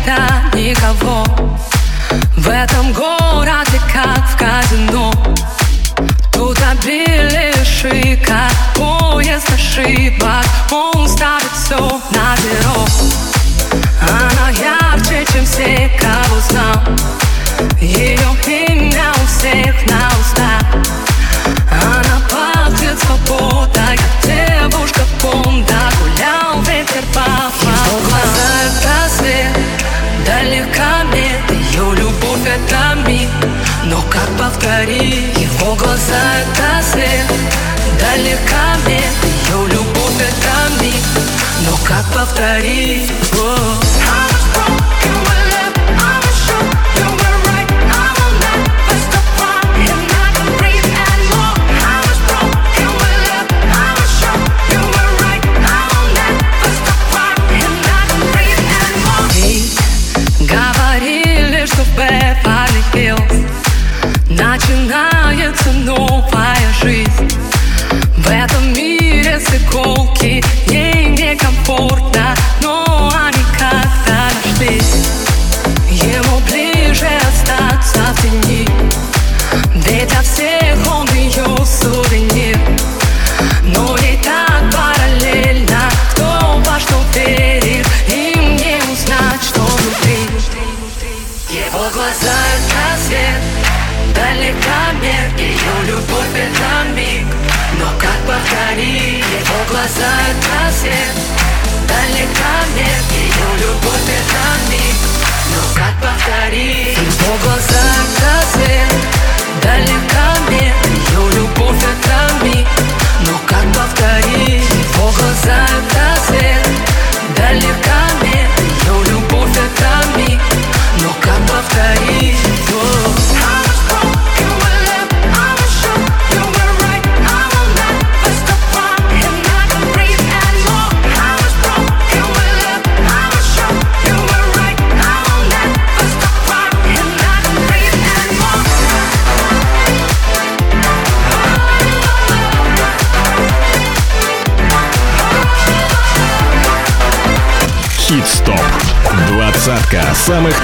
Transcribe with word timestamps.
Никогда 0.00 0.50
никого. 0.54 1.24
В 2.36 2.48
этом 2.48 2.92
городе, 2.92 3.80
как 3.92 4.26
в 4.28 4.36
казино. 4.36 5.12
Тут 6.32 6.58
обилие 6.70 7.52
шика, 7.64 8.48
поезд 8.74 9.48
ошибок. 9.52 10.44
Он 10.70 11.08
ставит 11.08 11.50
все 11.52 11.78
на 12.12 12.36
зеро. 12.36 12.86
Она 14.00 14.50
ярче, 14.50 15.26
чем 15.32 15.44
все, 15.44 15.90
кого 16.00 16.40
знал. 16.48 16.96
Ее 17.80 18.18
имя 18.46 19.12
у 19.22 19.26
всех 19.26 19.74
на 19.86 20.08
устах. 20.18 20.64
Она 21.70 22.20
пахнет 22.30 22.98
свободой, 23.00 23.98
девушка 24.22 25.00
Бонда 25.22 25.90
Гулял 26.00 26.62
ветер 26.62 27.04
по 27.12 27.69
повторить 34.50 35.38
Его 35.38 35.74
глаза 35.74 36.38
это 36.42 36.82
свет, 36.82 37.26
далека 38.00 38.76
нет 38.86 39.12
Ее 39.46 39.66
любовь 39.68 40.20
это 40.20 40.82
миг, 40.82 40.94
но 41.66 41.76
как 41.86 42.04
повторить 42.12 43.10
сыколки 70.20 70.42
Ей 70.66 71.06
некомфортно 71.06 72.19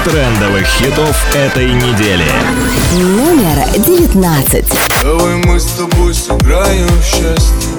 трендовых 0.09 0.65
хитов 0.79 1.35
этой 1.35 1.73
недели. 1.73 2.25
Номер 2.95 3.67
девятнадцать. 3.77 4.69
Давай 5.03 5.35
мы 5.35 5.59
с 5.59 5.67
тобой 5.73 6.15
сыграем 6.15 6.87
в 6.87 7.05
счастье 7.05 7.77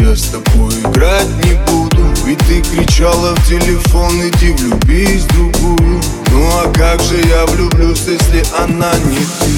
я 0.00 0.16
с 0.16 0.22
тобой 0.24 0.74
играть 0.80 1.28
не 1.44 1.54
буду 1.70 2.02
Ведь 2.26 2.38
ты 2.38 2.60
кричала 2.62 3.34
в 3.36 3.48
телефон, 3.48 4.20
иди 4.28 4.52
влюбись 4.52 5.22
в 5.22 5.28
другую 5.28 6.00
Ну 6.32 6.48
а 6.48 6.72
как 6.72 7.00
же 7.02 7.18
я 7.18 7.46
влюблюсь, 7.46 8.02
если 8.06 8.44
она 8.58 8.92
не 9.04 9.24
ты? 9.38 9.52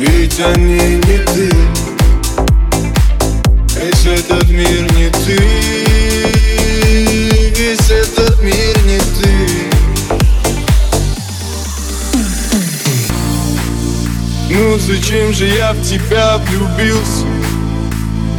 Ведь 0.00 0.40
они 0.40 0.96
не 0.96 1.18
ты 1.18 1.50
Весь 3.80 4.06
этот 4.06 4.48
мир 4.50 4.92
не 4.94 5.10
ты 5.10 5.93
Ну 14.74 14.80
зачем 14.80 15.32
же 15.32 15.46
я 15.46 15.72
в 15.72 15.80
тебя 15.88 16.36
влюбился? 16.38 17.26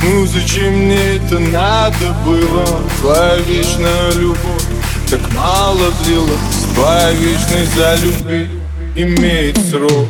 Ну 0.03 0.27
зачем 0.27 0.73
мне 0.73 1.15
это 1.15 1.39
надо 1.39 2.13
было? 2.25 2.65
Твоя 2.99 3.37
вечная 3.47 4.11
любовь 4.15 4.65
так 5.09 5.21
мало 5.31 5.93
длилась. 6.03 6.65
Твоя 6.73 7.11
вечность 7.13 7.73
за 7.73 7.95
любви 8.03 8.49
имеет 8.97 9.57
срок. 9.69 10.09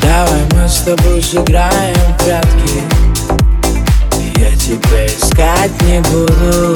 Давай 0.00 0.40
мы 0.54 0.66
с 0.66 0.78
тобой 0.78 1.22
сыграем 1.22 1.94
в 2.14 2.24
прятки. 2.24 2.82
Я 4.38 4.56
тебя 4.56 5.06
искать 5.08 5.82
не 5.82 6.00
буду. 6.00 6.74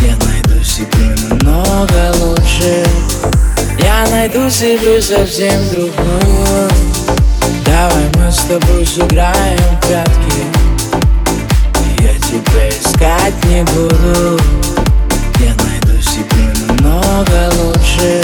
Я 0.00 0.16
найду 0.24 0.64
себе 0.64 1.14
намного 1.28 2.14
лучше 2.22 2.86
Я 3.78 4.06
найду 4.10 4.48
себе 4.48 5.02
совсем 5.02 5.60
другую 5.70 6.73
Давай 7.74 8.04
мы 8.16 8.30
с 8.30 8.38
тобой 8.42 8.86
сыграем 8.86 9.58
в 9.58 9.86
прятки. 9.88 10.44
Я 11.98 12.14
тебя 12.20 12.68
искать 12.68 13.34
не 13.46 13.64
буду. 13.64 14.40
Я 15.40 15.54
найду 15.56 16.00
себе 16.00 16.52
намного 16.68 17.52
лучше. 17.58 18.22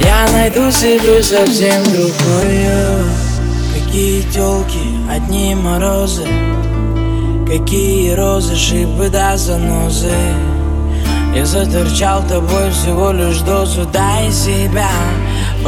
Я 0.00 0.26
найду 0.32 0.72
себе 0.72 1.22
совсем 1.22 1.84
другую. 1.84 3.04
Какие 3.72 4.22
телки, 4.22 5.08
одни 5.08 5.54
морозы. 5.54 6.26
Какие 7.46 8.10
розы, 8.14 8.56
шипы 8.56 9.08
да 9.08 9.36
занозы. 9.36 10.10
Я 11.32 11.46
заторчал 11.46 12.24
тобой 12.26 12.72
всего 12.72 13.12
лишь 13.12 13.38
дозу. 13.38 13.86
Дай 13.92 14.32
себя, 14.32 14.90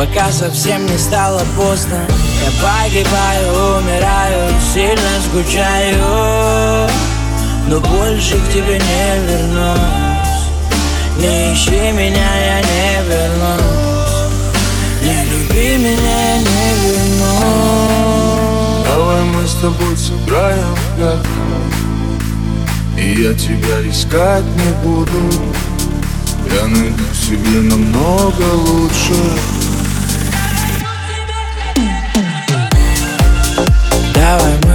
пока 0.01 0.33
совсем 0.33 0.87
не 0.87 0.97
стало 0.97 1.43
поздно. 1.55 1.99
Я 2.43 2.51
погибаю, 2.63 3.81
умираю, 3.81 4.51
сильно 4.73 5.21
скучаю. 5.29 6.89
Но 7.69 7.81
больше 7.81 8.37
к 8.37 8.49
тебе 8.51 8.79
не 8.79 9.19
вернусь. 9.27 10.47
Не 11.19 11.53
ищи 11.53 11.93
меня, 11.93 12.31
я 12.47 12.63
не 12.63 13.03
вернусь. 13.11 14.17
Не 15.03 15.19
люби 15.31 15.77
меня, 15.77 16.35
я 16.35 16.39
не 16.39 16.65
вернусь. 16.83 17.67
Давай 18.87 19.23
мы 19.25 19.47
с 19.47 19.55
тобой 19.57 19.95
сыграем 19.99 20.77
в 20.97 20.99
И 22.99 23.23
я 23.23 23.35
тебя 23.35 23.87
искать 23.87 24.45
не 24.45 24.73
буду. 24.83 25.21
Я 26.57 26.67
найду 26.69 27.05
себе 27.15 27.61
намного 27.61 28.47
лучше 28.55 29.60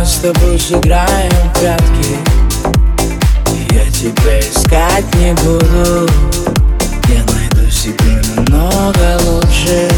с 0.06 0.18
тобой 0.18 0.60
сыграем 0.60 1.32
в 1.32 1.60
прятки. 1.60 2.20
Я 3.72 3.90
тебя 3.90 4.40
искать 4.40 5.16
не 5.16 5.34
буду. 5.34 6.08
Я 7.10 7.24
найду 7.34 7.72
себе 7.72 8.22
намного 8.36 9.20
лучше. 9.24 9.90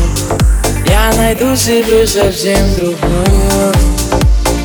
Я 0.88 1.12
найду 1.18 1.54
себе 1.58 2.08
совсем 2.08 2.58
другую. 2.76 3.74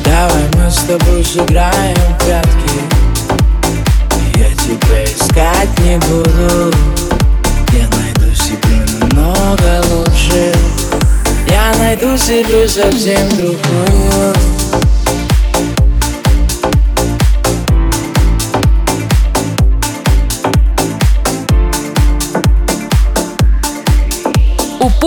Давай 0.05 0.45
мы 0.55 0.71
с 0.71 0.77
тобой 0.83 1.25
сыграем 1.25 1.97
в 1.97 2.23
прятки. 2.23 2.79
Я 4.37 4.49
тебя 4.55 5.03
искать 5.03 5.79
не 5.79 5.97
буду. 5.97 6.73
Я 7.73 7.89
найду 7.89 8.33
себе 8.33 8.85
намного 8.97 9.83
лучше. 9.91 10.53
Я 11.49 11.73
найду 11.79 12.17
себе 12.17 12.65
совсем 12.69 13.27
другую 13.29 14.52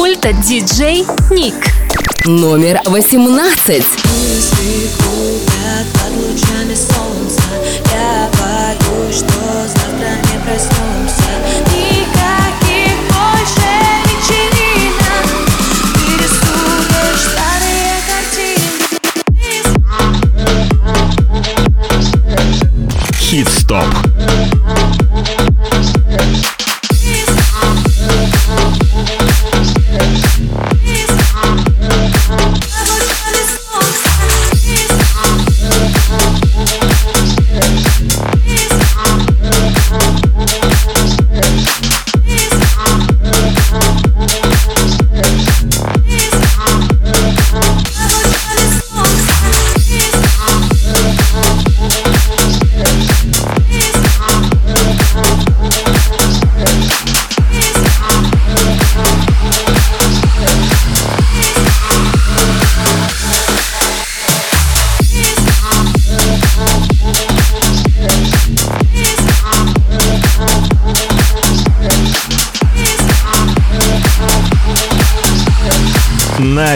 пульта 0.07 0.33
диджей 0.33 1.05
Ник. 1.33 1.55
Номер 2.27 2.81
18. 2.85 3.67
Мысли 3.67 4.89
гудят 5.03 5.87
под 5.95 6.13
лучами 6.15 6.75
солнца 6.77 7.06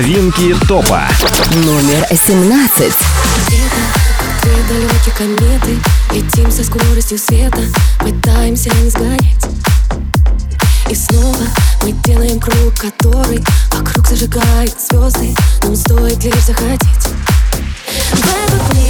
Новинки 0.01 0.57
топа. 0.67 1.03
Номер 1.57 2.07
17. 2.11 2.93
Две 4.43 4.63
далекие 4.67 5.15
кометы 5.15 5.77
Летим 6.15 6.51
со 6.51 6.65
скоростью 6.65 7.19
света 7.19 7.61
Пытаемся 7.99 8.71
не 8.77 8.89
сгореть 8.89 9.45
И 10.89 10.95
снова 10.95 11.37
мы 11.83 11.93
делаем 12.03 12.41
круг, 12.41 12.77
который 12.77 13.45
Вокруг 13.73 14.09
зажигает 14.09 14.75
звезды 14.81 15.35
Нам 15.65 15.77
стоит 15.77 16.25
лишь 16.25 16.45
захотеть 16.47 17.09
В 18.13 18.25
этот 18.25 18.75
миг 18.79 18.90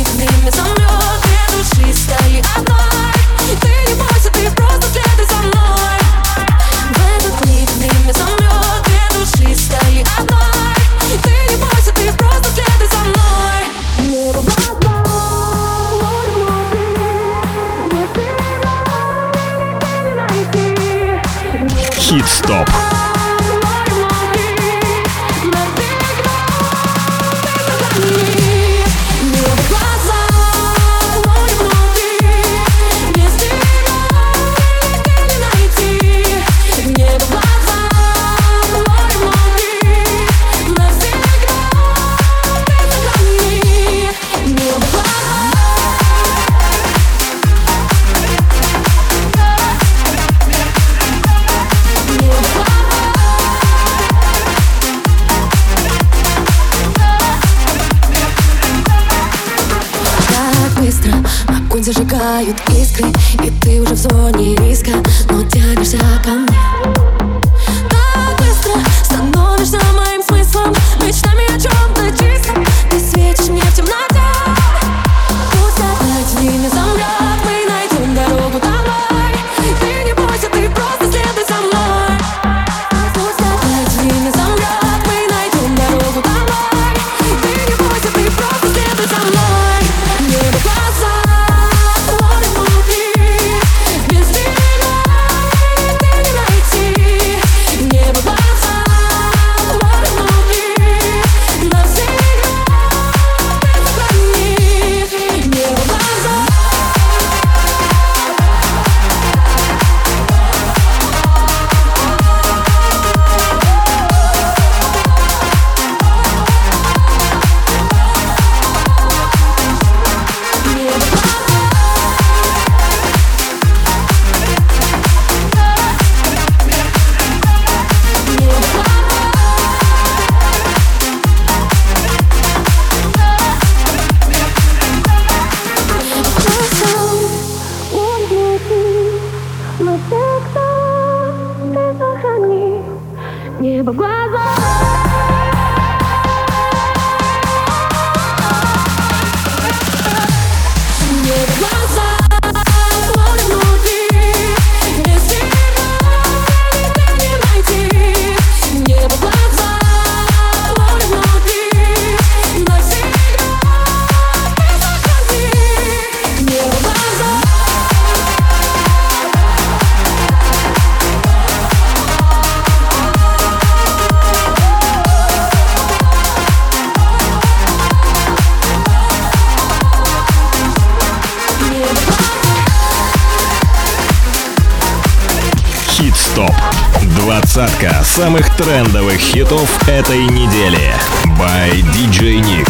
трендовых 188.63 189.19
хитов 189.19 189.89
этой 189.89 190.19
недели. 190.19 190.93
By 191.39 191.81
DJ 191.95 192.43
Nick. 192.43 192.69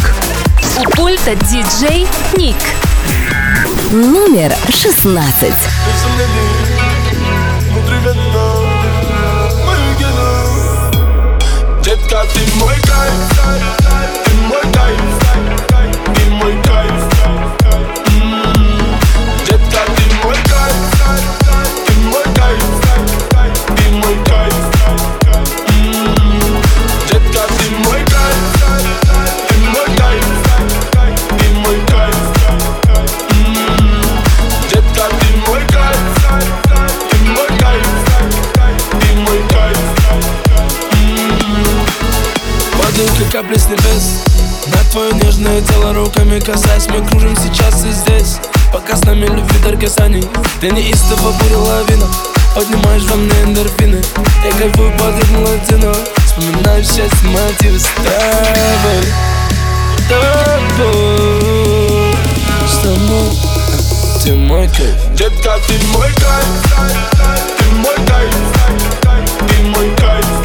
У 0.79 0.89
пульта 0.91 1.35
диджей 1.35 2.07
Ник. 2.37 2.55
Номер 3.91 4.55
16. 4.69 5.53
Детка, 11.83 12.25
ты 12.33 12.39
мой 12.57 12.75
кайф, 12.75 13.13
ты 13.29 13.49
мой 13.49 13.59
кайф, 13.79 14.20
капли 43.51 43.57
с 43.57 43.65
небес 43.67 44.23
На 44.67 44.91
твое 44.91 45.11
нежное 45.13 45.61
тело 45.61 45.93
руками 45.93 46.39
касаясь 46.39 46.87
Мы 46.87 47.05
кружим 47.07 47.35
сейчас 47.35 47.83
и 47.85 47.91
здесь. 47.91 48.37
Пока 48.71 48.95
с 48.95 49.03
нами 49.03 49.25
любви 49.25 49.59
дар 49.63 49.77
касаний 49.77 50.23
Ты 50.59 50.71
неистово 50.71 51.31
буря 51.31 51.57
лавина 51.57 52.07
Поднимаешь 52.55 53.03
во 53.03 53.15
мне 53.15 53.43
эндорфины 53.43 54.01
Я 54.45 54.51
кайфую 54.51 54.91
под 54.97 55.17
ритм 55.17 55.43
латино. 55.43 55.93
Вспоминаю 56.25 56.83
счастье 56.83 57.29
мотивы 57.29 57.79
с 57.79 57.87
тобой. 57.95 59.03
Тобой 60.09 60.95
С 62.67 62.77
тобой 62.77 63.29
Ты 64.23 64.35
мой 64.35 64.67
кайф 64.67 65.15
Детка, 65.15 65.57
ты 65.67 65.73
мой 65.87 66.09
кайф, 66.13 66.45
ты 67.57 67.65
мой 67.75 67.95
кайф, 68.07 68.35
ты 69.47 69.63
мой 69.63 69.89
кайф. 69.97 70.40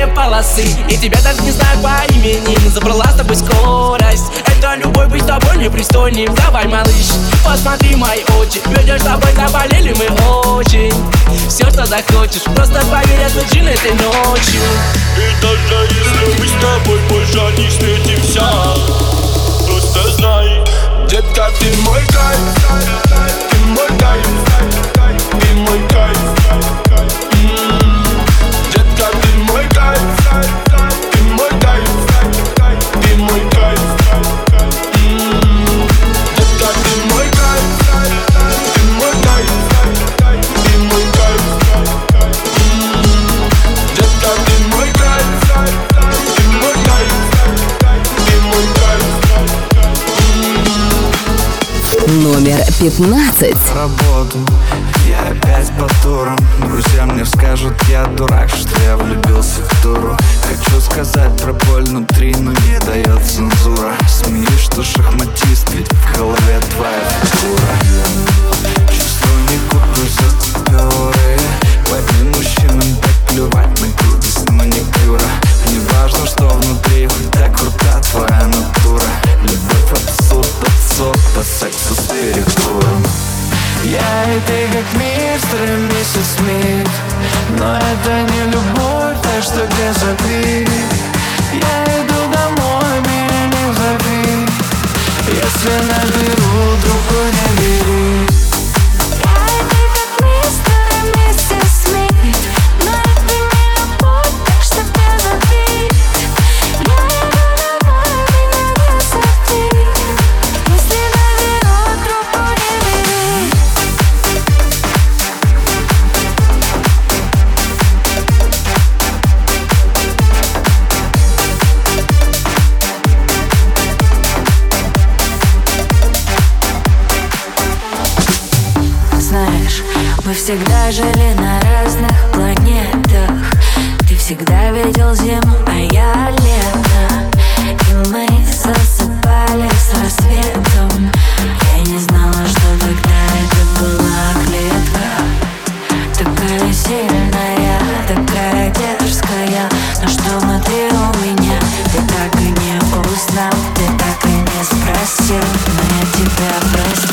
Две 0.00 0.06
полосы 0.14 0.64
И 0.88 0.96
тебя 0.96 1.20
даже 1.22 1.42
не 1.42 1.50
знаю 1.50 1.78
по 1.82 2.12
имени. 2.12 2.56
Забрала 2.68 3.04
с 3.04 3.14
тобой 3.14 3.36
скорость. 3.36 4.32
Это 4.46 4.76
любовь 4.76 5.08
быть 5.08 5.22
с 5.22 5.26
тобой 5.26 5.58
непристойным 5.58 6.34
Давай, 6.34 6.66
малыш, 6.66 7.10
посмотри 7.44 7.96
мои 7.96 8.20
очи. 8.38 8.60
Ведешь 8.66 9.00
с 9.00 9.04
тобой, 9.04 9.32
заболели 9.34 9.94
мы 9.94 10.06
очень. 10.56 10.92
Все, 11.48 11.68
что 11.70 11.84
захочешь 11.86 12.42
Просто 12.54 12.80
поверь, 12.86 13.20
это 13.20 13.40
джин 13.52 13.68
этой 13.68 13.92
ночью 13.92 14.62
И 15.16 15.42
даже 15.42 15.88
если 15.94 16.40
мы 16.40 16.48
с 16.48 16.52
тобой 16.52 16.98
больше 17.08 17.58
не 17.58 17.68
встретимся. 17.68 18.48
Просто 19.66 20.12
знай 20.16 20.62
Детка, 21.08 21.50
ты 21.58 21.76
мой 21.82 22.02
кайф. 22.06 22.40
Ты 23.50 23.56
мой 23.66 23.88
кайф. 23.98 24.26
Ты 25.40 25.54
мой 25.56 25.88
кайф 25.88 26.89
15. 52.80 53.54
работу. 53.74 54.38
Я 55.06 55.32
опять 55.32 55.70
по 55.78 55.86
турам. 56.02 56.38
Друзья 56.62 57.04
мне 57.04 57.26
скажут, 57.26 57.74
я 57.90 58.06
дурак 58.06 58.48
Что 58.48 58.80
я 58.80 58.96
влюбился 58.96 59.60
в 59.68 59.82
туру 59.82 60.16
Хочу 60.42 60.80
сказать 60.80 61.30
про 61.42 61.52
боль 61.52 61.84
внутри 61.84 62.34
Но 62.38 62.52
не 62.52 62.78
дает 62.86 63.22
цензура. 63.26 63.92
Смеюсь, 64.08 64.60
что 64.60 64.82
шахматист 64.82 65.68
Ведь 65.74 65.92
в 65.92 66.16
голове 66.16 66.58
твоя 66.74 67.04
фигура. 67.22 67.60
Чувства 68.88 69.30
не 69.50 69.58
купишь 69.68 70.12
за 70.14 70.58
купюры 70.58 71.19
и 85.56 85.76
миссис 85.76 86.36
Смит 86.36 86.88
Но 87.58 87.76
это 87.76 88.32
не 88.32 88.42
любовь, 88.52 89.16
так 89.22 89.42
что 89.42 89.66
где 89.66 89.92
забить 89.92 90.19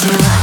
you 0.08 0.37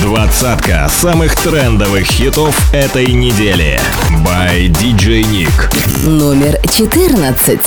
Двадцатка 0.00 0.88
самых 0.88 1.36
трендовых 1.36 2.04
хитов 2.04 2.74
этой 2.74 3.06
недели. 3.06 3.80
By 4.26 4.66
DJ 4.66 5.22
Nick. 5.22 6.08
Номер 6.08 6.58
четырнадцать. 6.68 7.60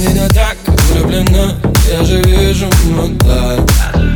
Меня 0.00 0.28
так 0.30 0.56
влюблена, 0.66 1.54
я 1.88 2.04
же 2.04 2.20
вижу 2.22 2.66
вдаль 2.82 3.60
Что 3.60 4.09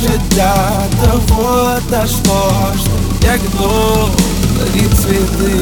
Для 0.00 0.88
того 1.02 1.76
дошло, 1.90 2.72
что 2.76 3.26
я 3.26 3.36
готов 3.36 4.10
дарить 4.56 4.94
цветы 4.94 5.52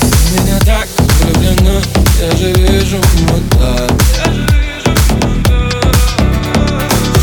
Ты 0.00 0.40
меня 0.40 0.58
так 0.60 0.86
влюблена, 1.20 1.80
я 2.20 2.36
же 2.36 2.52
вижу 2.52 2.98
мута 3.22 3.88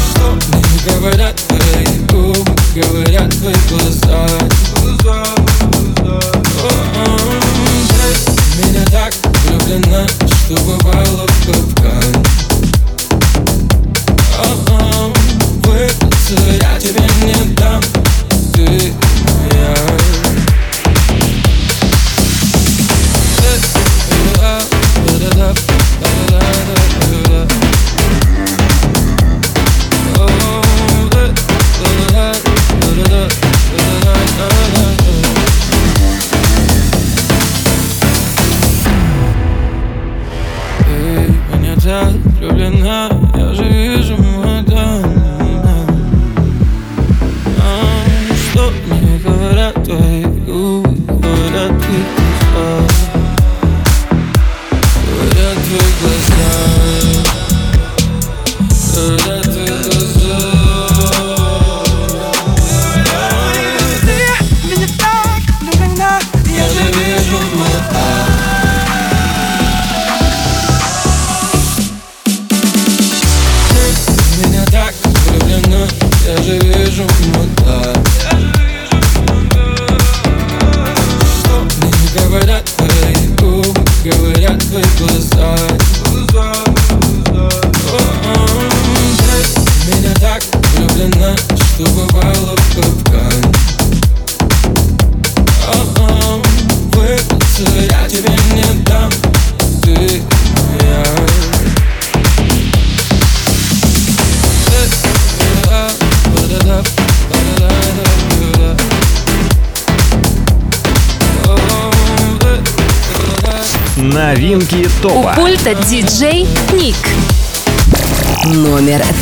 Что 0.09 0.25
мне 0.31 0.63
говорят 0.85 1.35
твои 1.47 1.85
губы, 2.09 2.51
говорят 2.75 3.29
твои 3.39 3.55
глаза? 3.69 4.27
Ты 8.57 8.67
меня 8.67 8.85
так 8.91 9.13
влюблена, 9.45 10.05
что 10.27 10.55
бывало 10.55 11.25
в 11.25 11.45
капкане 11.45 12.40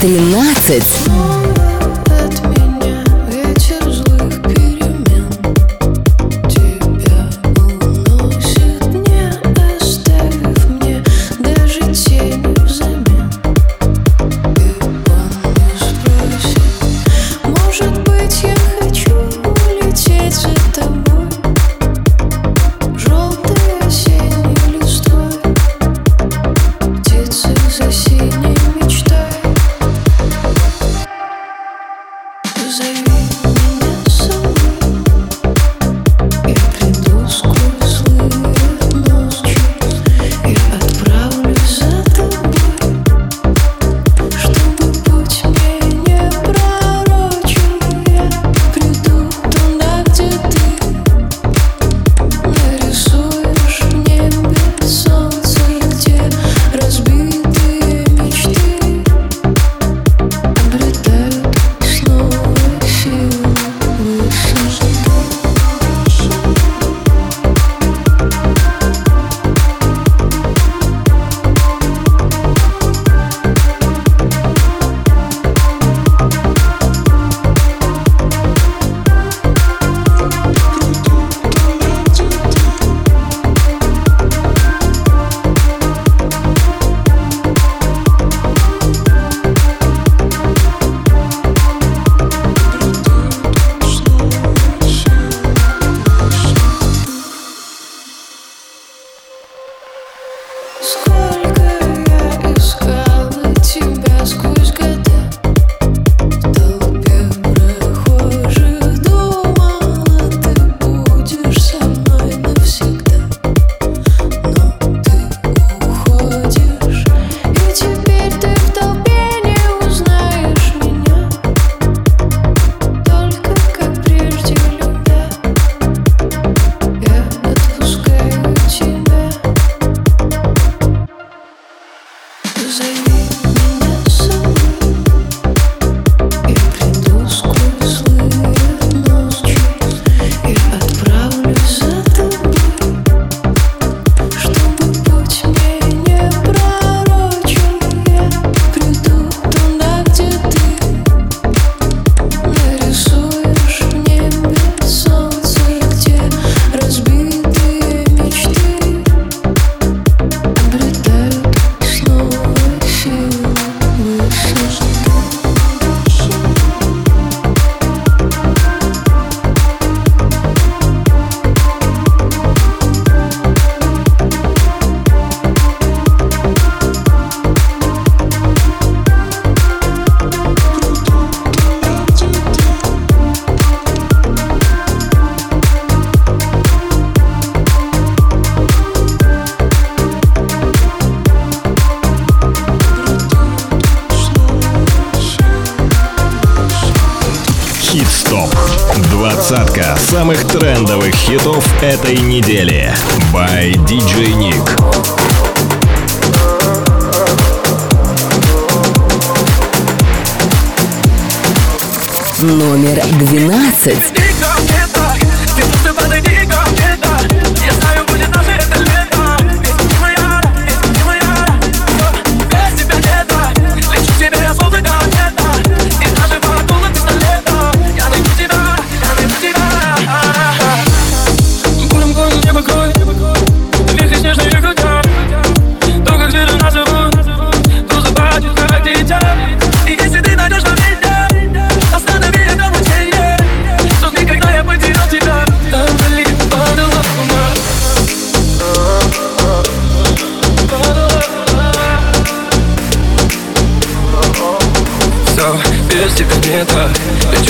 13. 0.01 1.18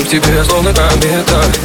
тебе 0.10 0.44
словно 0.44 0.74
комета. 0.74 1.59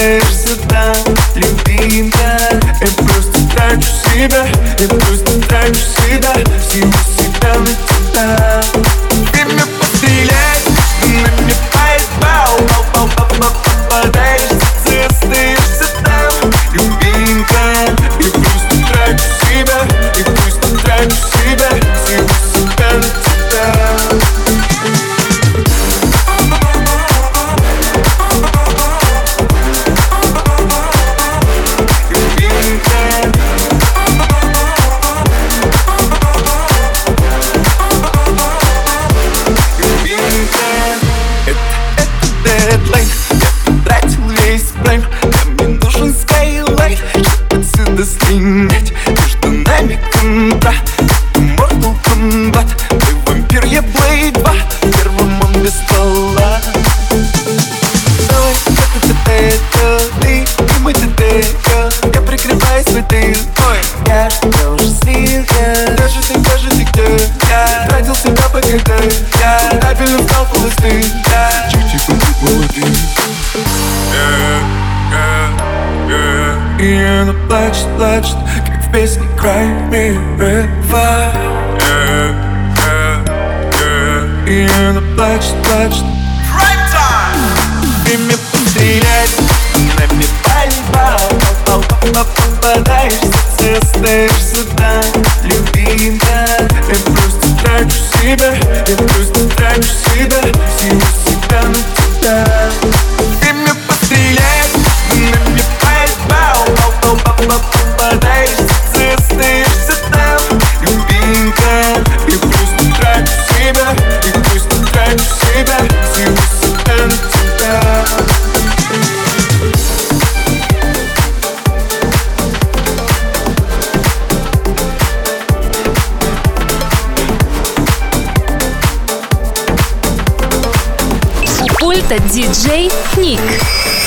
остаешься 0.00 0.56
там 0.68 0.94
Трепинка 1.34 2.38
Я 2.80 2.86
просто 3.04 3.48
трачу 3.54 3.88
себя 4.14 4.46
Я 4.78 4.88
просто 4.88 5.40
трачу 5.48 5.74
себя 5.74 6.34
Всего 6.58 6.92
себя 7.18 7.54
на 7.58 7.66
тебя. 7.66 8.49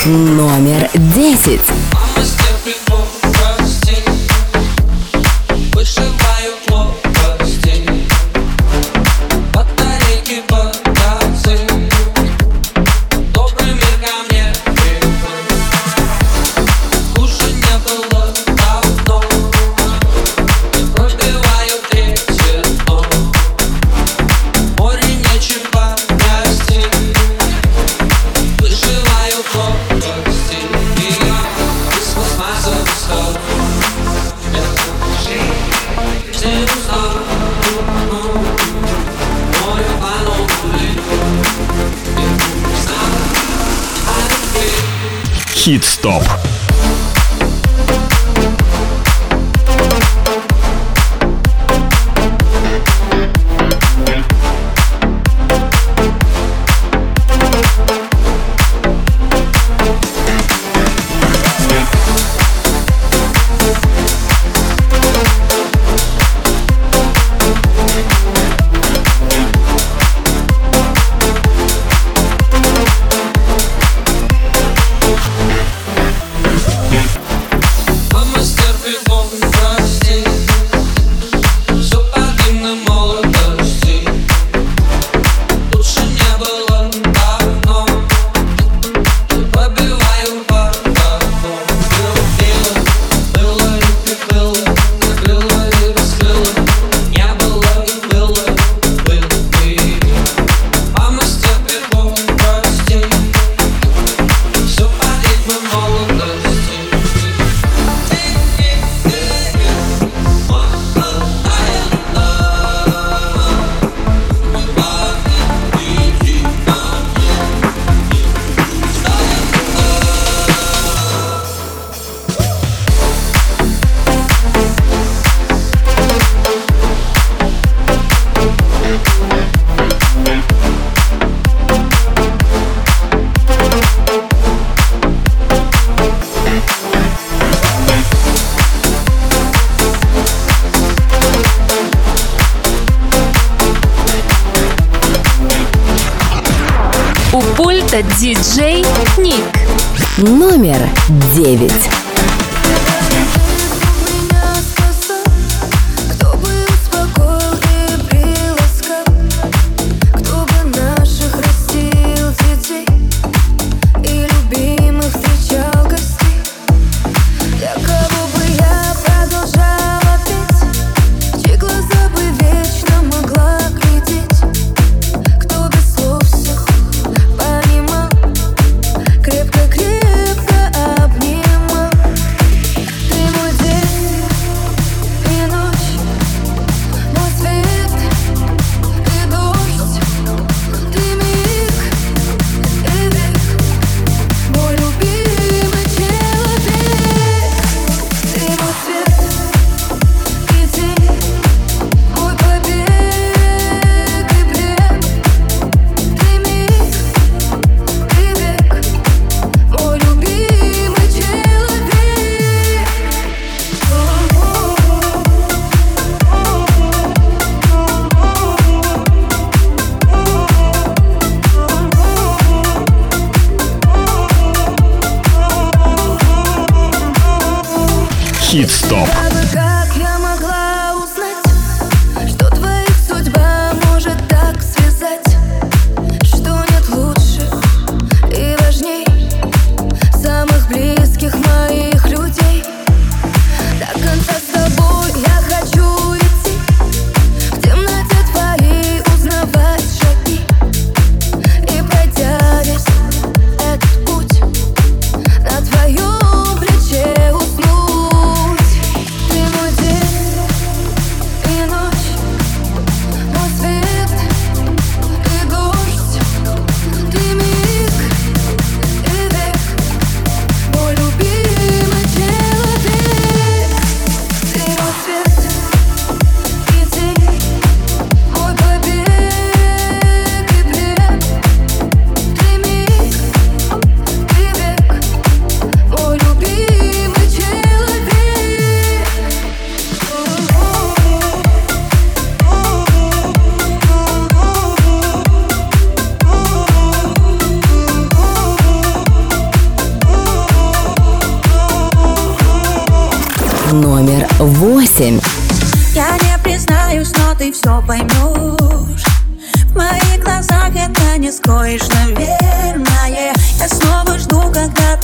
Номер 0.06 0.90
десять. 1.16 1.93
Хит-стоп. 46.04 46.33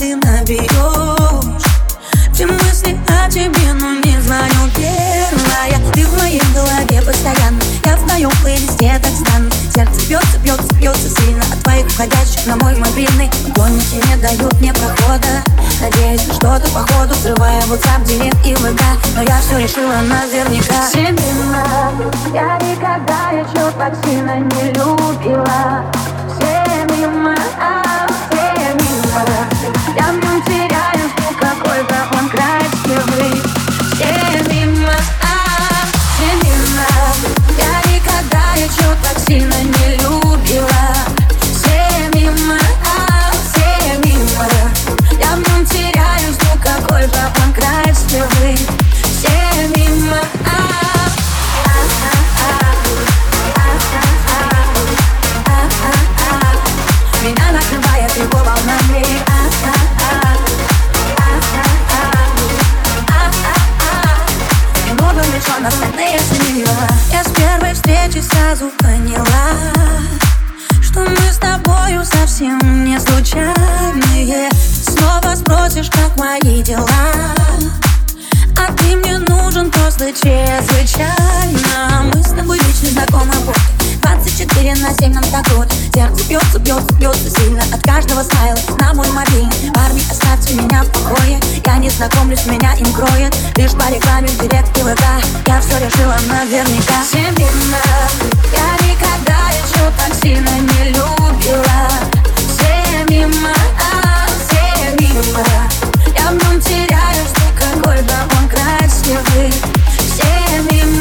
Ты 0.00 0.16
наберешь 0.16 1.62
Все 2.32 2.46
мысли 2.46 2.98
о 3.06 3.30
тебе, 3.30 3.72
но 3.74 3.92
не 3.96 4.18
звоню 4.22 4.70
первая 4.74 5.92
Ты 5.92 6.06
в 6.06 6.18
моей 6.18 6.40
голове 6.54 7.02
постоянно. 7.02 7.60
Я 7.84 7.96
в 7.96 8.06
твоем 8.06 8.30
плейлисте 8.40 8.98
так 9.02 9.12
стану 9.12 9.50
Сердце 9.74 10.08
бьется, 10.08 10.38
бьется, 10.42 10.74
бьется 10.76 11.10
сильно 11.20 11.42
От 11.52 11.62
твоих 11.62 11.86
входящих 11.88 12.46
на 12.46 12.56
мой 12.56 12.76
мобильный. 12.76 13.30
Гонники 13.54 14.00
не 14.08 14.16
дают 14.16 14.58
мне 14.60 14.72
прохода. 14.72 15.44
Надеюсь, 15.82 16.26
на 16.28 16.34
что-то 16.34 16.70
походу 16.70 17.14
Срывая 17.16 17.60
WhatsApp, 17.64 18.02
директ 18.06 18.38
и 18.46 18.54
ВК 18.54 18.82
Но 19.14 19.22
я 19.22 19.38
все 19.42 19.58
решила 19.58 20.00
наверняка. 20.00 20.88
Семена 20.90 21.92
Я 22.32 22.56
никогда 22.66 23.32
еще 23.32 23.70
так 23.72 23.94
сильно 24.02 24.36
не 24.38 24.72
любила. 24.72 25.84
Все 26.38 26.86
мимо, 26.96 27.36
а 27.60 27.79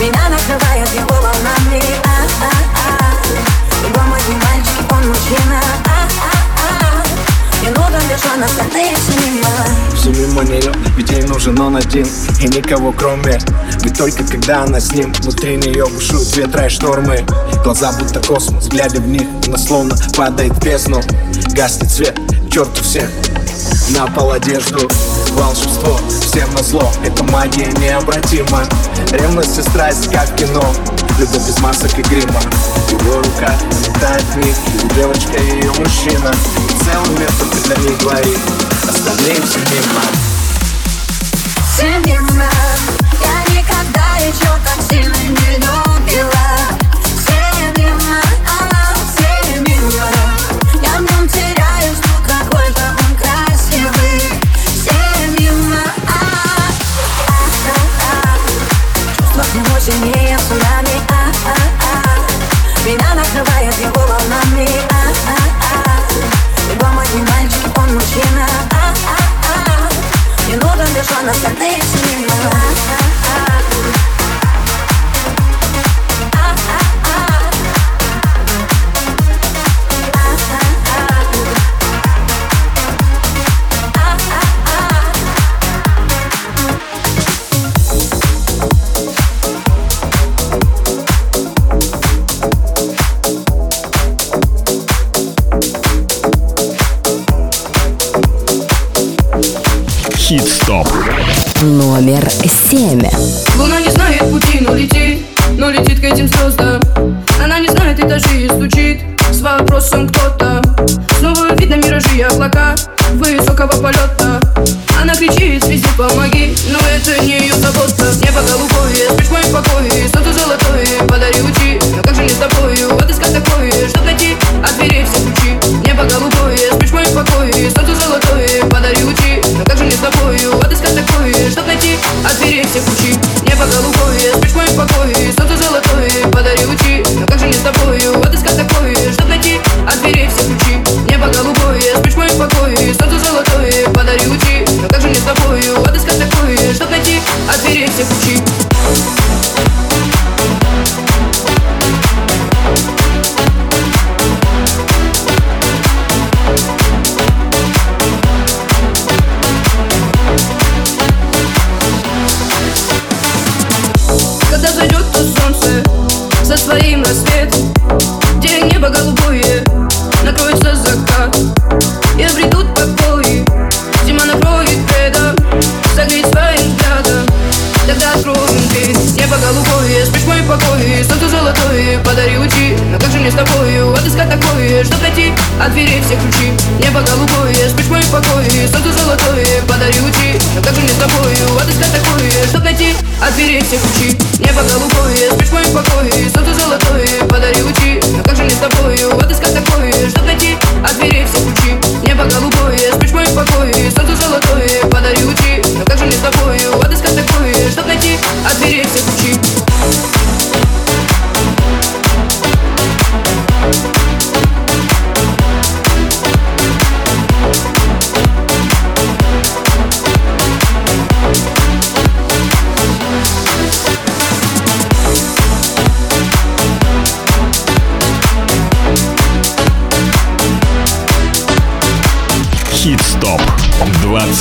Меня 0.00 0.28
накрывает 0.28 0.88
его 0.94 1.14
волнами. 1.14 1.80
Его 3.88 4.02
мой 4.02 4.20
не 4.28 4.34
мальчик, 4.34 4.90
он 4.90 5.08
мужчина. 5.08 5.60
Не 7.62 7.68
нужен 7.68 8.08
лишь 8.08 8.26
он, 8.34 8.42
остальные 8.42 8.96
все 8.96 9.12
мимо 9.30 9.52
Все 9.94 10.10
мимо 10.10 10.42
ведь 10.96 11.10
ей 11.10 11.22
нужен 11.22 11.60
он 11.60 11.76
один. 11.76 12.08
И 12.40 12.48
никого 12.48 12.92
кроме. 12.92 13.38
Ведь 13.82 13.96
только 13.96 14.24
когда 14.24 14.64
она 14.64 14.80
с 14.80 14.92
ним. 14.92 15.12
Внутри 15.12 15.56
нее 15.56 15.86
бушуют 15.86 16.36
ветра 16.36 16.66
и 16.66 16.68
штормы. 16.68 17.24
Глаза 17.62 17.92
будто 17.92 18.20
космос, 18.20 18.66
глядя 18.66 19.00
в 19.00 19.06
них 19.06 19.28
Она 19.46 19.56
словно 19.58 19.94
падает 20.16 20.52
в 20.54 20.64
бездну. 20.64 21.00
Гаснет 21.54 21.90
свет, 21.92 22.18
черту 22.52 22.82
всех 22.82 23.08
на 23.90 24.06
пол 24.08 24.32
одежду 24.32 24.86
Волшебство, 25.30 25.98
всем 26.20 26.52
на 26.52 26.62
зло 26.62 26.92
Это 27.02 27.24
магия 27.24 27.72
необратима. 27.80 28.64
Ревность 29.10 29.58
и 29.58 29.62
страсть, 29.62 30.12
как 30.12 30.34
кино 30.36 30.62
Любовь 31.18 31.46
без 31.46 31.58
масок 31.60 31.98
и 31.98 32.02
грима. 32.02 32.40
Его 32.90 33.18
рука 33.18 33.54
летает 33.86 34.36
них 34.36 34.54
Девочка 34.94 35.38
и 35.38 35.62
ее 35.62 35.72
мужчина. 35.72 36.30
И 36.68 36.84
целый 36.84 37.18
мир 37.18 37.30
только 37.38 37.56
для 37.68 37.76
них 37.76 37.98
двоих 38.00 38.38
Остальные 38.86 39.36
все 39.36 39.58
мимо. 39.70 40.02
Все 41.72 41.98
мимо. 42.04 42.50
Я 43.22 43.54
никогда 43.56 44.16
еще 44.18 44.52
так 44.62 44.71
Хит 100.32 100.48
Стоп. 100.48 100.88
Номер 101.60 102.26
семь. 102.70 103.02
Луна 103.58 103.82
не 103.82 103.90
знает 103.90 104.20
пути, 104.30 104.60
но 104.62 104.74
летит, 104.74 105.26
но 105.58 105.68
летит 105.68 106.00
к 106.00 106.04
этим 106.04 106.26
звездам. 106.26 106.80
Она 107.44 107.58
не 107.58 107.68
знает 107.68 108.00
этажи 108.00 108.46
и 108.46 108.48
стучит 108.48 109.02
с 109.30 109.42
вопросом 109.42 110.08
кто-то. 110.08 110.62
Снова 111.18 111.54
видно 111.54 111.74
миражи 111.74 112.16
и 112.16 112.22
облака 112.22 112.74
высокого 113.16 113.72
полета. 113.82 114.31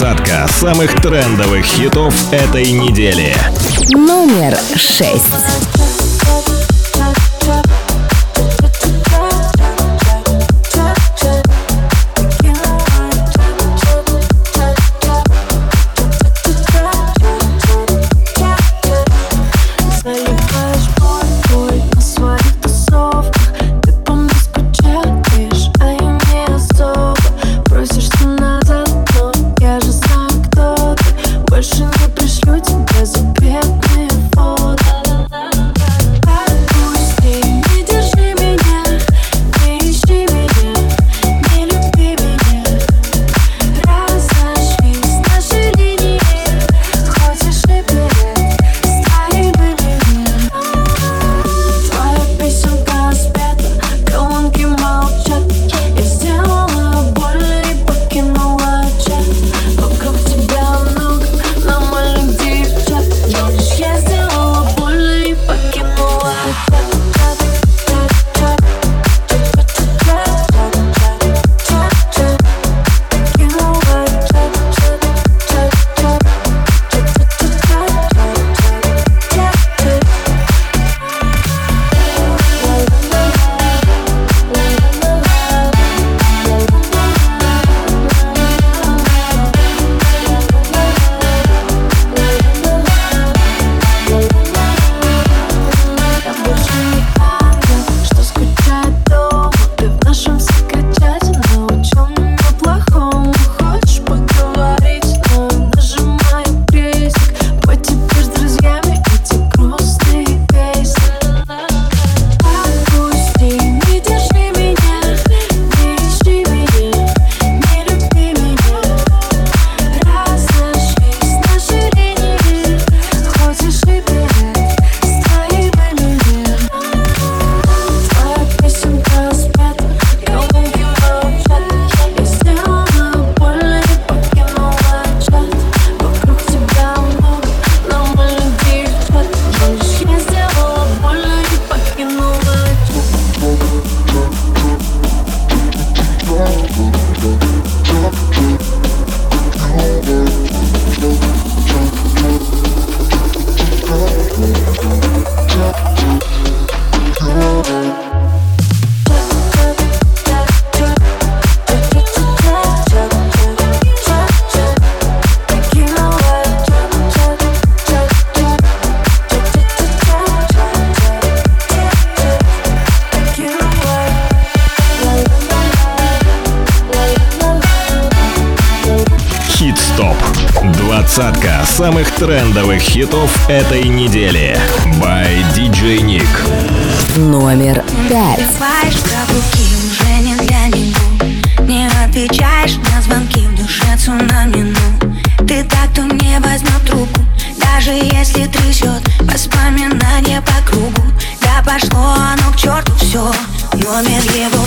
Двадцатка 0.01 0.47
самых 0.47 0.99
трендовых 0.99 1.63
хитов 1.63 2.33
этой 2.33 2.71
недели. 2.71 3.35
Номер 3.91 4.57
шесть. 4.75 5.70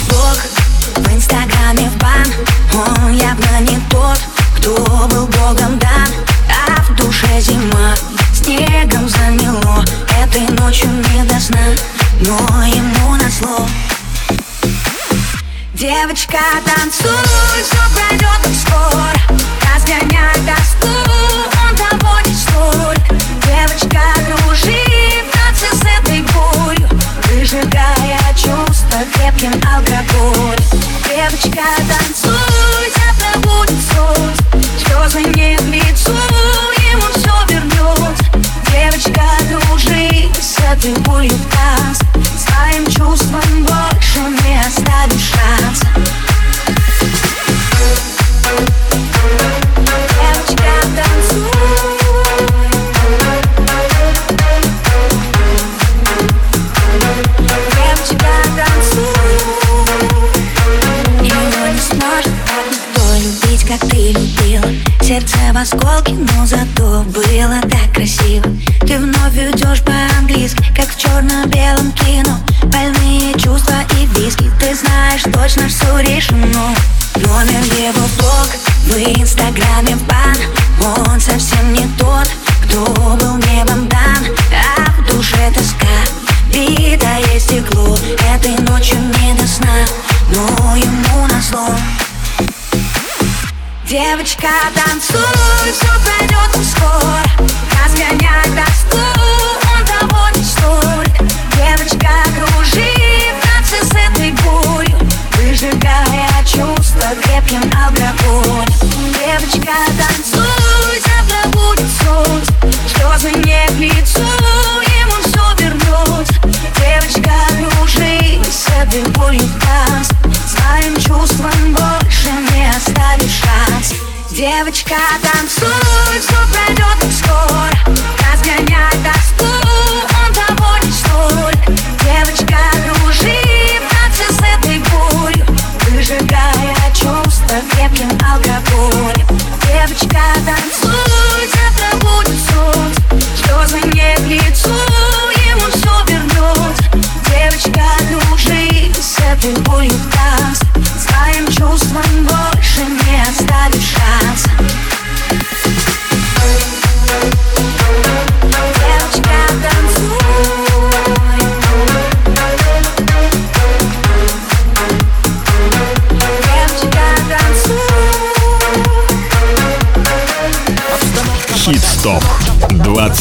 Блог 0.08 0.38
В 0.96 1.14
инстаграме 1.14 1.90
в 1.90 1.96
бан. 1.98 2.26
Он 2.72 3.12
явно 3.12 3.60
не 3.60 3.78
тот, 3.90 4.18
кто 4.56 4.74
был 5.08 5.26
богом 5.26 5.78
дан. 5.78 6.08
А 6.48 6.82
в 6.82 6.94
душе 6.96 7.40
зима 7.40 7.94
Снегом 8.32 9.08
замело. 9.08 9.84
Этой 10.22 10.48
ночью 10.58 10.88
не 10.90 11.22
до 11.24 11.38
сна 11.40 11.58
Но 12.20 12.64
ему 12.64 13.16
назло 13.16 13.66
Девочка, 15.74 16.38
танцуй, 16.64 17.10
все 17.62 17.82
пройдет 17.94 18.40
скоро. 18.62 19.12
Разгоняй 19.74 20.34
тоску, 20.46 20.88
он 20.88 21.76
того 21.76 22.20
не 22.24 22.34
стоит 22.34 23.02
Девочка, 23.44 24.00
кружи 24.26 24.80
в 25.24 25.36
танце 25.36 25.76
с 25.76 25.82
этой 25.98 26.22
болью 26.22 26.88
Выжигая 27.24 28.20
чувства 28.94 29.04
крепким 29.12 29.52
алкоголем 29.68 30.56
Девочка, 31.04 31.64
танцуй, 31.88 32.92
завтра 32.94 33.40
будет 33.40 33.78
солнце. 33.92 34.42
Слезы 34.78 35.20
не 35.20 35.56
к 35.56 35.62
лицу, 35.62 36.12
ему 36.92 37.06
все 37.12 37.34
вернется 37.48 38.24
Девочка, 38.70 39.22
кружи 39.48 40.28
с 40.40 40.58
этой 40.58 40.94
болью 41.02 41.32
в 41.32 41.46
танце 41.50 42.04
Своим 42.38 42.86
чувством 42.86 43.64
больше 43.64 44.20
не 44.44 44.60
оставишь 44.60 45.32
шанса 45.32 45.86
Девочка, 50.20 50.70
танцуй 50.96 51.53
Сердце 65.14 65.36
в 65.52 65.56
осколке, 65.56 66.12
но 66.14 66.44
зато 66.44 67.04
было 67.04 67.60
так 67.70 67.94
красиво. 67.94 68.46
Ты 68.80 68.98
вновь 68.98 69.36
идешь 69.36 69.80
по-английски, 69.82 70.64
как 70.74 70.88
в 70.88 71.00
черно-белом 71.00 71.92
кино. 71.92 72.40
Больные 72.64 73.32
чувства 73.34 73.76
и 74.00 74.06
виски, 74.06 74.50
ты 74.58 74.74
знаешь 74.74 75.22
точно, 75.32 75.68
что 75.68 76.00
решено. 76.00 76.74
Номер 77.14 77.62
его 77.78 78.04
блог 78.18 78.48
в 78.86 79.20
инстаграме 79.20 79.96
бан 80.08 80.36
Он 80.82 81.20
совсем 81.20 81.72
не 81.72 81.86
тот, 81.96 82.23
Девочка, 93.94 94.48
танцуй, 94.74 95.20
все 95.70 95.86
пройдет 96.02 96.50
так 96.52 96.64
скоро. 96.64 97.22
Разгоняй 97.80 98.42
тоску, 98.56 98.73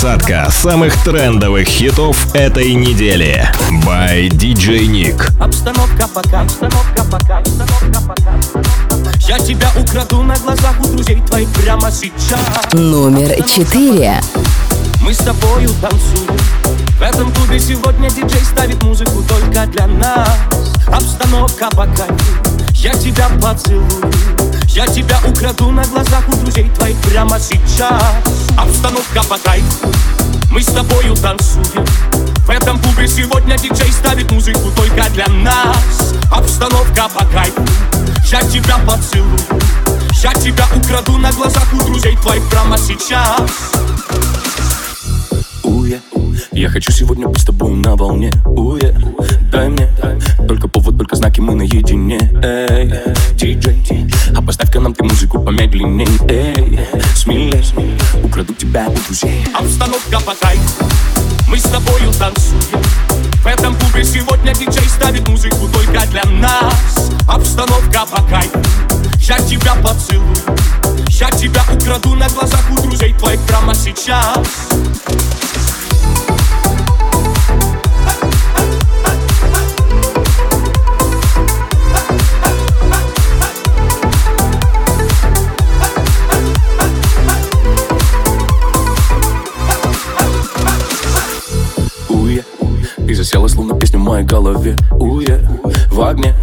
Двадцатка 0.04 0.52
самых 0.52 1.02
трендовых 1.06 1.66
хитов 1.66 2.36
этой 2.36 2.74
недели. 2.74 3.50
By 3.86 4.28
DJ 4.28 4.86
Nick. 4.86 5.32
Обстановка 5.42 6.10
пока, 6.14 6.42
обстановка 6.42 7.06
пока, 7.10 7.38
обстановка 7.38 8.02
пока. 8.06 8.34
Я 9.26 9.40
тебя 9.40 9.72
украду 9.80 10.24
на 10.24 10.36
глазах 10.40 10.76
у 10.82 10.88
друзей 10.88 11.22
твоих 11.26 11.48
прямо 11.54 11.90
сейчас. 11.90 12.42
Номер 12.74 13.42
четыре. 13.46 14.20
Мы 15.00 15.14
с 15.14 15.20
тобою 15.20 15.70
танцуем. 15.80 16.38
В 17.00 17.02
этом 17.02 17.32
клубе 17.32 17.58
сегодня 17.58 18.10
диджей 18.10 18.44
ставит 18.44 18.84
музыку 18.84 19.24
только 19.24 19.66
для 19.68 19.88
нас. 19.88 20.38
Обстановка 20.88 21.70
по 21.70 21.86
кайфу, 21.86 22.60
я 22.74 22.94
тебя 22.94 23.30
поцелую. 23.42 24.12
Я 24.68 24.86
тебя 24.86 25.18
украду 25.26 25.72
на 25.72 25.86
глазах 25.86 26.28
у 26.28 26.36
друзей 26.36 26.70
твоих 26.78 26.98
прямо 26.98 27.40
сейчас. 27.40 28.43
Обстановка 28.58 29.24
по 29.30 29.38
кайфу, 29.38 29.88
мы 30.52 30.62
с 30.62 30.68
тобою 30.68 31.16
танцуем. 31.16 31.86
В 32.46 32.50
этом 32.50 32.80
клубе 32.80 33.08
сегодня 33.08 33.58
диджей 33.58 33.92
ставит 33.92 34.32
музыку 34.32 34.72
только 34.76 35.10
для 35.12 35.28
нас. 35.28 36.14
Обстановка 36.32 37.10
по 37.10 37.26
кайфу, 37.26 37.66
я 38.32 38.42
тебя 38.42 38.78
поцелую. 38.80 39.40
Я 40.22 40.34
тебя 40.34 40.66
украду 40.76 41.18
на 41.18 41.32
глазах 41.32 41.68
у 41.74 41.84
друзей 41.84 42.16
твоих 42.18 42.48
прямо 42.50 42.78
сейчас. 42.78 43.72
Уе, 45.64 46.02
я 46.52 46.70
хочу 46.70 46.92
сегодня 46.92 47.28
быть 47.28 47.42
с 47.42 47.46
тобой 47.46 47.72
на 47.72 47.96
волне 47.96 48.32
Уе, 48.46 48.96
дай 49.54 49.70
мне. 49.70 49.88
Только 50.48 50.68
повод, 50.68 50.98
только 50.98 51.16
знаки, 51.16 51.40
мы 51.40 51.54
наедине. 51.56 52.20
Эй, 52.44 52.92
диджей 53.36 54.10
А 54.36 54.42
поставь-ка 54.42 54.80
нам 54.80 54.94
ты 54.94 55.04
музыку 55.04 55.40
помедленней. 55.40 56.08
Эй, 56.28 56.80
смелей 57.16 57.64
Украду 58.24 58.54
тебя 58.54 58.88
у 58.90 58.94
друзей. 59.06 59.46
Обстановка 59.54 60.20
по 60.26 60.34
кайфу, 60.36 60.86
мы 61.48 61.58
с 61.58 61.64
тобою 61.64 62.12
танцуем. 62.20 62.84
В 63.44 63.48
этом 63.48 63.76
клубе 63.76 64.04
сегодня 64.04 64.54
диджей 64.54 64.90
ставит 64.90 65.28
музыку 65.28 65.70
только 65.72 66.06
для 66.08 66.24
нас. 66.24 67.12
Обстановка 67.28 68.06
по 68.12 68.22
кайфу, 68.24 68.60
я 69.22 69.38
тебя 69.38 69.76
поцелую. 69.76 70.36
Я 71.10 71.30
тебя 71.30 71.62
украду 71.72 72.16
на 72.16 72.28
глазах 72.30 72.64
у 72.72 72.82
друзей 72.82 73.14
твоих 73.14 73.40
прямо 73.42 73.76
сейчас 73.76 74.48
моей 94.04 94.26
голове 94.26 94.76
Уе, 94.92 95.40
в 95.90 96.02
огне. 96.02 96.36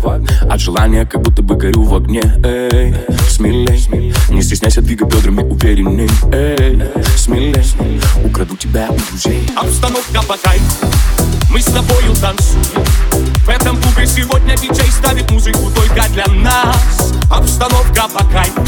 От 0.48 0.60
желания 0.60 1.04
как 1.04 1.22
будто 1.22 1.42
бы 1.42 1.54
горю 1.54 1.82
в 1.82 1.94
огне. 1.94 2.22
Эй, 2.42 2.94
смелей, 3.28 4.12
не 4.30 4.42
стесняйся 4.42 4.80
двигать 4.80 5.12
бедрами 5.12 5.42
уверенней. 5.42 6.08
Эй, 6.32 6.82
смелей, 7.16 8.00
украду 8.24 8.56
тебя 8.56 8.88
у 8.90 8.96
друзей. 8.96 9.46
Обстановка 9.56 10.22
по 10.26 10.36
кайфу, 10.38 10.86
мы 11.50 11.60
с 11.60 11.66
тобою 11.66 12.14
танцуем. 12.20 12.84
В 13.44 13.48
этом 13.48 13.76
клубе 13.76 14.06
сегодня 14.06 14.56
диджей 14.56 14.90
ставит 14.90 15.30
музыку 15.30 15.70
только 15.74 16.08
для 16.10 16.26
нас. 16.26 17.12
Обстановка 17.30 18.08
по 18.08 18.24
кайфу, 18.24 18.64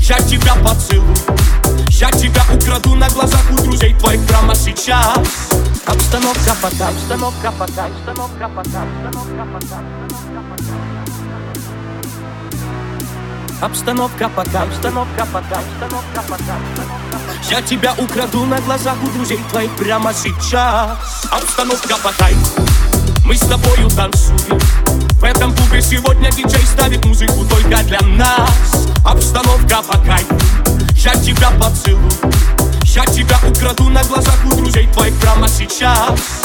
я 0.00 0.18
тебя 0.20 0.54
поцелую. 0.64 1.16
Я 1.90 2.12
тебя 2.12 2.42
украду 2.54 2.94
на 2.94 3.08
глазах 3.10 3.42
у 3.50 3.62
друзей 3.64 3.92
твоих 3.94 4.24
прямо 4.26 4.54
сейчас 4.54 5.48
Обстановка 5.88 6.54
по 6.60 6.68
кайфу, 6.68 6.84
обстановка 6.84 7.50
по 7.52 7.66
кайфу, 7.66 7.96
обстановка 7.96 8.48
по 8.48 8.62
кайфу, 8.62 8.88
обстановка 9.06 9.44
по 9.44 9.58
кайфу 9.58 10.88
Обстановка 13.60 14.28
пока, 14.28 14.62
обстановка 14.62 15.26
пока, 15.32 15.58
обстановка 15.58 16.22
пока. 16.28 16.56
Я 17.50 17.62
тебя 17.62 17.94
украду 17.98 18.44
на 18.44 18.60
глазах 18.60 18.96
у 19.02 19.08
друзей 19.08 19.40
твоих 19.50 19.74
прямо 19.76 20.12
сейчас. 20.12 21.24
Обстановка 21.30 21.96
пока. 22.04 22.28
Мы 23.24 23.34
с 23.34 23.40
тобою 23.40 23.88
танцуем. 23.88 24.60
В 25.18 25.24
этом 25.24 25.56
клубе 25.56 25.80
сегодня 25.80 26.30
диджей 26.30 26.66
ставит 26.66 27.04
музыку 27.04 27.46
только 27.46 27.82
для 27.84 28.00
нас. 28.00 28.88
Обстановка 29.04 29.82
пока. 29.82 30.18
Я 30.96 31.14
тебя 31.14 31.50
поцелую. 31.52 32.12
Я 32.94 33.04
тебя 33.04 33.38
украду 33.46 33.90
на 33.90 34.02
глазах 34.04 34.42
у 34.46 34.48
друзей 34.48 34.88
твоих 34.88 35.14
прямо 35.20 35.46
сейчас. 35.46 36.40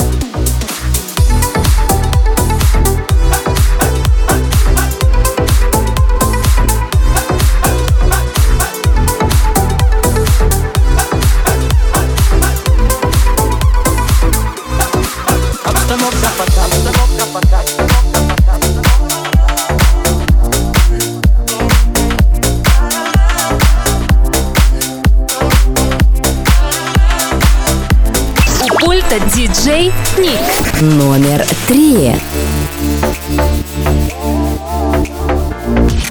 Номер 30.83 31.45
три. 31.65 32.11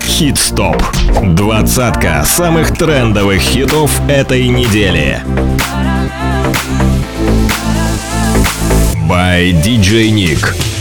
Хит-стоп. 0.06 0.82
Двадцатка 1.34 2.24
самых 2.24 2.74
трендовых 2.74 3.42
хитов 3.42 3.90
этой 4.08 4.48
недели. 4.48 5.20
By 9.06 9.52
DJ 9.62 10.08
Nick. 10.10 10.71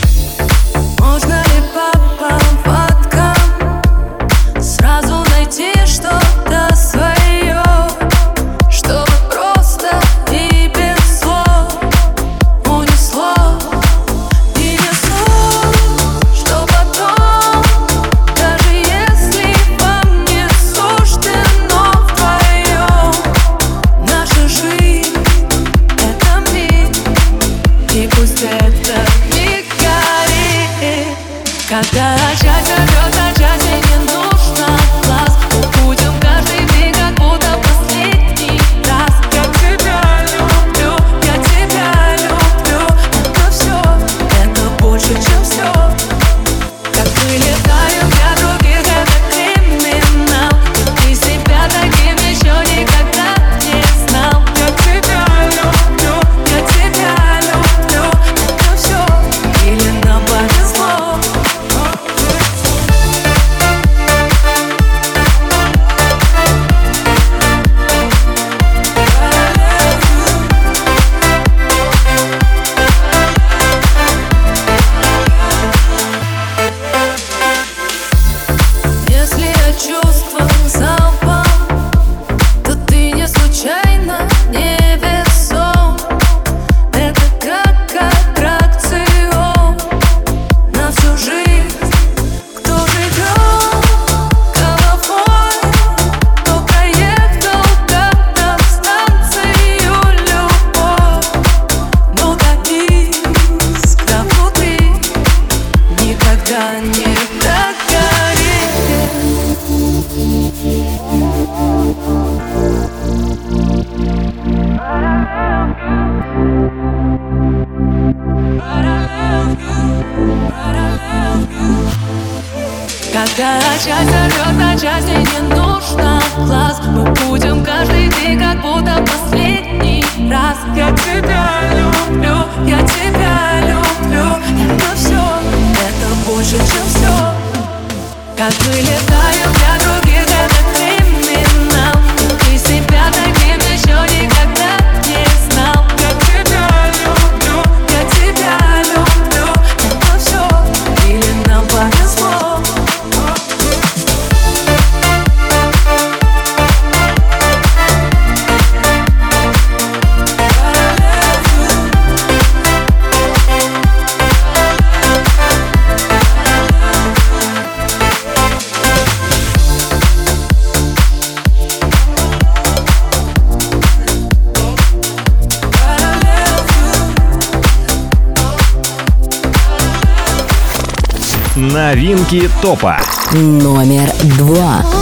Топа. 182.62 182.98
Номер 183.34 184.14
два. 184.38 185.01